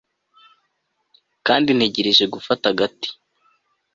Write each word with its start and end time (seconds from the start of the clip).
kandi 1.47 1.69
ntegereje 1.73 2.25
gufata 2.33 2.65
agati 2.73 3.09